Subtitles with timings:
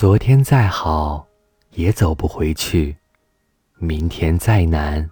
[0.00, 1.28] 昨天再好，
[1.72, 2.96] 也走不回去；
[3.76, 5.06] 明天再难，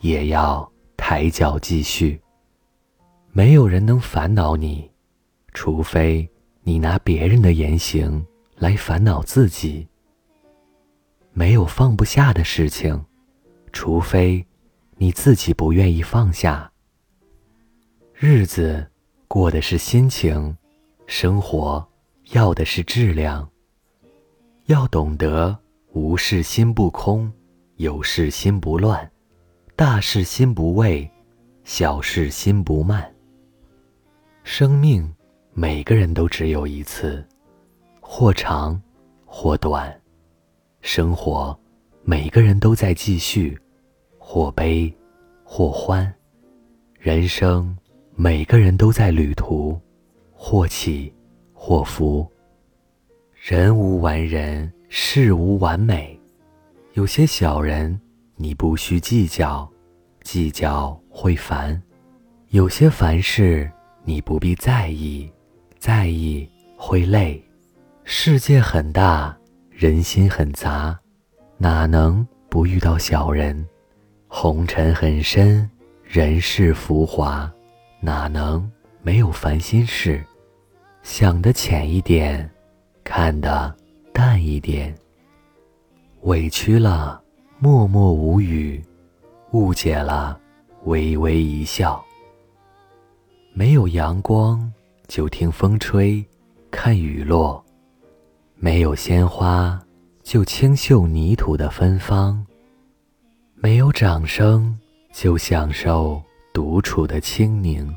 [0.00, 2.20] 也要抬脚继续。
[3.30, 4.90] 没有人能烦恼你，
[5.52, 6.28] 除非
[6.64, 8.26] 你拿别人的言行
[8.56, 9.86] 来烦恼自己。
[11.32, 13.04] 没有放不下的事情，
[13.70, 14.44] 除非
[14.96, 16.72] 你自己不愿意放下。
[18.12, 18.84] 日子
[19.28, 20.56] 过的是心情，
[21.06, 21.88] 生活
[22.32, 23.48] 要的是质量。
[24.66, 25.54] 要懂得
[25.92, 27.30] 无事心不空，
[27.76, 29.10] 有事心不乱，
[29.76, 31.06] 大事心不畏，
[31.64, 33.14] 小事心不慢。
[34.42, 35.14] 生命
[35.52, 37.22] 每个人都只有一次，
[38.00, 38.80] 或长
[39.26, 39.94] 或短。
[40.80, 41.54] 生活
[42.02, 43.58] 每个人都在继续，
[44.16, 44.90] 或悲
[45.44, 46.10] 或欢。
[46.98, 47.76] 人生
[48.14, 49.78] 每个人都在旅途，
[50.32, 51.12] 或起
[51.52, 52.26] 或伏。
[53.46, 56.18] 人无完人，事无完美。
[56.94, 58.00] 有些小人，
[58.36, 59.70] 你不需计较，
[60.22, 61.78] 计较会烦；
[62.48, 63.70] 有些凡事，
[64.02, 65.30] 你不必在意，
[65.78, 67.38] 在意会累。
[68.02, 69.36] 世界很大，
[69.70, 70.98] 人心很杂，
[71.58, 73.62] 哪能不遇到小人？
[74.26, 75.70] 红尘很深，
[76.02, 77.52] 人世浮华，
[78.00, 78.66] 哪能
[79.02, 80.24] 没有烦心事？
[81.02, 82.50] 想得浅一点。
[83.04, 83.72] 看得
[84.12, 84.92] 淡一点。
[86.22, 87.22] 委屈了，
[87.58, 88.82] 默默无语；
[89.52, 90.40] 误解了，
[90.84, 92.02] 微微一笑。
[93.52, 94.72] 没有阳光，
[95.06, 96.24] 就听风吹，
[96.70, 97.62] 看雨落；
[98.56, 99.80] 没有鲜花，
[100.22, 102.42] 就清嗅泥土的芬芳；
[103.54, 104.76] 没有掌声，
[105.12, 106.20] 就享受
[106.52, 107.94] 独处的清宁。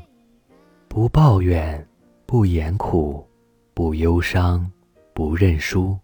[0.86, 1.84] 不抱怨，
[2.26, 3.26] 不言苦，
[3.74, 4.70] 不忧伤。
[5.18, 5.98] 不认输，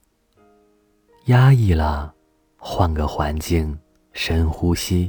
[1.27, 2.13] 压抑了，
[2.57, 3.79] 换个环境，
[4.13, 5.09] 深呼吸；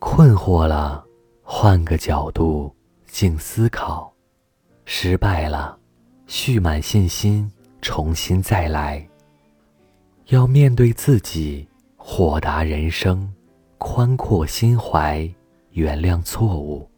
[0.00, 1.04] 困惑了，
[1.42, 2.74] 换个角度，
[3.04, 4.10] 静思考；
[4.86, 5.78] 失败了，
[6.26, 7.52] 蓄满信心，
[7.82, 9.06] 重新再来。
[10.28, 11.68] 要面对自己，
[11.98, 13.30] 豁达人生，
[13.76, 15.30] 宽阔心怀，
[15.72, 16.88] 原谅错误，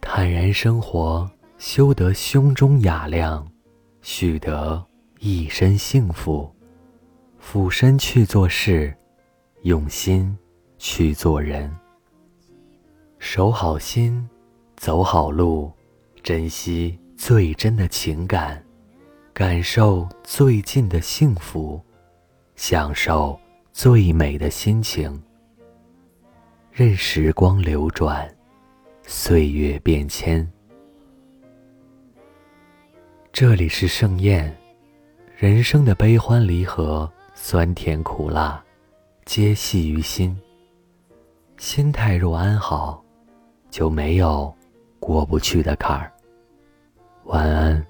[0.00, 3.48] 坦然生活，修得胸中雅量，
[4.00, 4.84] 许得。
[5.24, 6.52] 一身幸福，
[7.38, 8.92] 俯身去做事，
[9.62, 10.36] 用心
[10.78, 11.72] 去做人。
[13.20, 14.28] 守好心，
[14.76, 15.70] 走好路，
[16.24, 18.60] 珍惜最真的情感，
[19.32, 21.80] 感受最近的幸福，
[22.56, 23.38] 享受
[23.72, 25.22] 最美的心情。
[26.72, 28.28] 任时光流转，
[29.06, 30.50] 岁月变迁。
[33.32, 34.52] 这里是盛宴。
[35.42, 38.62] 人生的悲欢离合，酸甜苦辣，
[39.24, 40.40] 皆系于心。
[41.58, 43.02] 心态若安好，
[43.68, 44.54] 就没有
[45.00, 46.12] 过不去的坎儿。
[47.24, 47.84] 晚安。